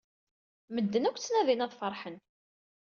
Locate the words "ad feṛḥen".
1.65-2.17